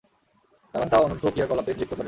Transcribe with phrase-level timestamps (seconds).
[0.73, 1.99] কারণ তা অনুর্থ ক্রিয়াকলাপে লিপ্ত করে।